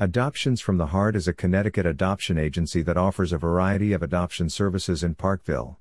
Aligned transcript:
Adoptions 0.00 0.60
from 0.60 0.76
the 0.76 0.86
Heart 0.86 1.14
is 1.14 1.28
a 1.28 1.32
Connecticut 1.32 1.86
adoption 1.86 2.36
agency 2.36 2.82
that 2.82 2.96
offers 2.96 3.32
a 3.32 3.38
variety 3.38 3.92
of 3.92 4.02
adoption 4.02 4.50
services 4.50 5.04
in 5.04 5.14
Parkville. 5.14 5.78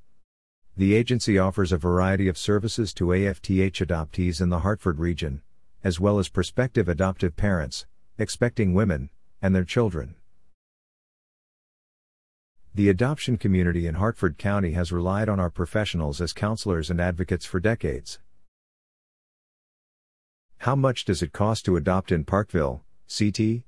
The 0.78 0.94
agency 0.94 1.40
offers 1.40 1.72
a 1.72 1.80
variety 1.80 2.28
of 2.28 2.38
services 2.38 2.94
to 2.94 3.06
AFTH 3.06 3.84
adoptees 3.84 4.40
in 4.40 4.50
the 4.50 4.60
Hartford 4.60 5.00
region, 5.00 5.42
as 5.84 6.00
well 6.00 6.20
as 6.20 6.30
prospective 6.30 6.88
adoptive 6.88 7.36
parents, 7.36 7.88
expecting 8.20 8.76
women, 8.76 9.10
and 9.42 9.56
their 9.56 9.64
children. 9.64 10.14
The 12.76 12.90
adoption 12.90 13.38
community 13.38 13.88
in 13.88 13.96
Hartford 13.96 14.38
County 14.38 14.74
has 14.74 14.92
relied 14.92 15.28
on 15.28 15.40
our 15.40 15.50
professionals 15.50 16.22
as 16.22 16.34
counselors 16.34 16.92
and 16.92 17.02
advocates 17.02 17.48
for 17.48 17.60
decades. 17.60 18.20
How 20.60 20.76
much 20.76 21.04
does 21.04 21.24
it 21.24 21.34
cost 21.34 21.66
to 21.66 21.78
adopt 21.78 22.12
in 22.12 22.26
Parkville, 22.26 22.84
CT? 23.10 23.64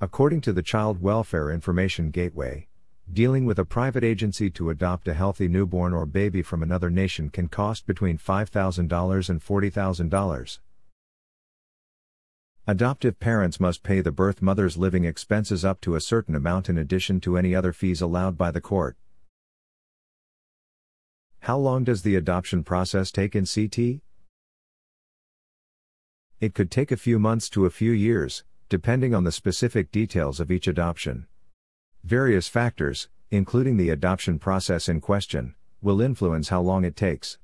According 0.00 0.42
to 0.42 0.52
the 0.52 0.62
Child 0.62 1.02
Welfare 1.02 1.50
Information 1.50 2.10
Gateway, 2.10 2.68
dealing 3.12 3.44
with 3.46 3.58
a 3.58 3.64
private 3.64 4.04
agency 4.04 4.48
to 4.50 4.70
adopt 4.70 5.08
a 5.08 5.14
healthy 5.14 5.48
newborn 5.48 5.92
or 5.92 6.06
baby 6.06 6.40
from 6.40 6.62
another 6.62 6.88
nation 6.88 7.30
can 7.30 7.48
cost 7.48 7.84
between 7.84 8.16
$5,000 8.16 9.28
and 9.28 9.40
$40,000. 9.42 10.58
Adoptive 12.68 13.18
parents 13.18 13.58
must 13.58 13.82
pay 13.82 14.00
the 14.00 14.12
birth 14.12 14.40
mother's 14.40 14.76
living 14.76 15.04
expenses 15.04 15.64
up 15.64 15.80
to 15.80 15.96
a 15.96 16.00
certain 16.00 16.36
amount 16.36 16.68
in 16.68 16.78
addition 16.78 17.18
to 17.18 17.36
any 17.36 17.52
other 17.52 17.72
fees 17.72 18.00
allowed 18.00 18.38
by 18.38 18.52
the 18.52 18.60
court. 18.60 18.96
How 21.40 21.58
long 21.58 21.82
does 21.82 22.02
the 22.02 22.14
adoption 22.14 22.62
process 22.62 23.10
take 23.10 23.34
in 23.34 23.46
CT? 23.46 24.00
It 26.38 26.54
could 26.54 26.70
take 26.70 26.92
a 26.92 26.96
few 26.96 27.18
months 27.18 27.48
to 27.50 27.66
a 27.66 27.70
few 27.70 27.90
years, 27.90 28.44
depending 28.68 29.14
on 29.14 29.24
the 29.24 29.32
specific 29.32 29.90
details 29.90 30.40
of 30.40 30.50
each 30.50 30.66
adoption. 30.66 31.26
Various 32.04 32.48
factors, 32.48 33.08
including 33.30 33.76
the 33.76 33.90
adoption 33.90 34.38
process 34.38 34.88
in 34.88 35.00
question, 35.00 35.54
will 35.80 36.00
influence 36.00 36.48
how 36.48 36.60
long 36.60 36.84
it 36.84 36.96
takes. 36.96 37.38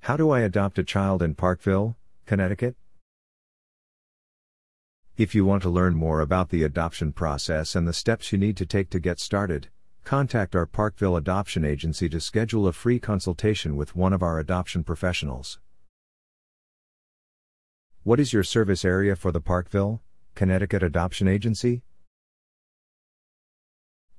How 0.00 0.16
do 0.16 0.30
I 0.30 0.40
adopt 0.40 0.78
a 0.78 0.84
child 0.84 1.22
in 1.22 1.34
Parkville, 1.34 1.96
Connecticut? 2.26 2.76
If 5.16 5.34
you 5.34 5.44
want 5.44 5.62
to 5.62 5.70
learn 5.70 5.94
more 5.94 6.20
about 6.20 6.48
the 6.48 6.62
adoption 6.62 7.12
process 7.12 7.76
and 7.76 7.86
the 7.86 7.92
steps 7.92 8.32
you 8.32 8.38
need 8.38 8.56
to 8.56 8.66
take 8.66 8.90
to 8.90 8.98
get 8.98 9.20
started, 9.20 9.68
contact 10.04 10.56
our 10.56 10.66
Parkville 10.66 11.16
Adoption 11.16 11.64
Agency 11.64 12.08
to 12.08 12.20
schedule 12.20 12.66
a 12.66 12.72
free 12.72 12.98
consultation 12.98 13.76
with 13.76 13.94
one 13.94 14.12
of 14.12 14.22
our 14.22 14.38
adoption 14.38 14.82
professionals. 14.82 15.60
What 18.04 18.18
is 18.18 18.32
your 18.32 18.42
service 18.42 18.84
area 18.84 19.14
for 19.14 19.30
the 19.30 19.40
Parkville, 19.40 20.00
Connecticut 20.34 20.82
Adoption 20.82 21.28
Agency? 21.28 21.82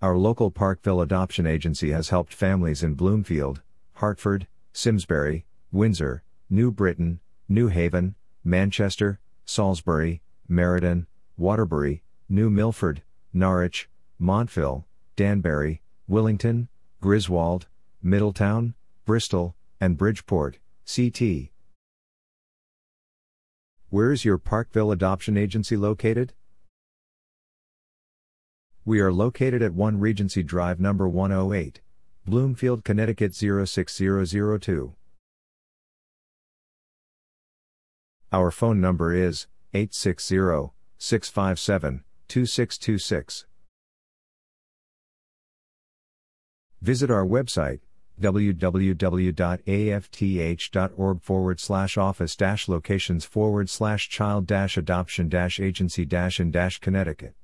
Our 0.01 0.15
local 0.17 0.51
Parkville 0.51 1.01
Adoption 1.01 1.45
Agency 1.45 1.91
has 1.91 2.07
helped 2.07 2.33
families 2.33 2.81
in 2.81 2.93
Bloomfield, 2.93 3.61
Hartford, 3.95 4.47
Simsbury, 4.71 5.45
Windsor, 5.73 6.23
New 6.49 6.71
Britain, 6.71 7.19
New 7.49 7.67
Haven, 7.67 8.15
Manchester, 8.41 9.19
Salisbury, 9.43 10.21
Meriden, 10.47 11.05
Waterbury, 11.35 12.03
New 12.29 12.49
Milford, 12.49 13.01
Norwich, 13.33 13.89
Montville, 14.17 14.85
Danbury, 15.17 15.81
Willington, 16.09 16.69
Griswold, 17.01 17.67
Middletown, 18.01 18.75
Bristol, 19.03 19.55
and 19.81 19.97
Bridgeport, 19.97 20.59
CT. 20.85 21.52
Where 23.93 24.11
is 24.11 24.25
your 24.25 24.39
Parkville 24.39 24.91
Adoption 24.91 25.37
Agency 25.37 25.77
located? 25.77 26.33
We 28.85 28.99
are 29.01 29.13
located 29.13 29.61
at 29.61 29.75
1 29.75 29.99
Regency 29.99 30.41
Drive 30.41 30.79
number 30.79 31.07
108, 31.07 31.79
Bloomfield, 32.25 32.83
Connecticut 32.83 33.35
06002. 33.35 34.95
Our 38.31 38.49
phone 38.49 38.81
number 38.81 39.13
is 39.13 39.45
860 39.75 40.71
657 40.97 42.03
2626. 42.27 43.45
Visit 46.81 47.11
our 47.11 47.23
website 47.27 47.81
www.afth.org 48.19 49.21
forward 51.21 51.59
slash 51.59 51.97
office 51.97 52.35
dash 52.35 52.67
locations 52.67 53.25
forward 53.25 53.69
slash 53.69 54.09
child 54.09 54.47
dash 54.47 54.77
adoption 54.77 55.29
dash 55.29 55.59
agency 55.59 56.05
dash 56.05 56.39
in 56.39 56.51
dash 56.51 56.79
Connecticut. 56.79 57.35